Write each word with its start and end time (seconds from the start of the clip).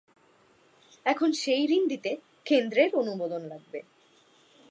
এখন 1.05 1.29
সেই 1.33 1.63
ঋণ 1.69 1.83
দিতে 1.87 2.11
কেন্দ্রের 2.45 2.91
অনুমোদন 2.95 3.41
লাগবে। 3.45 3.79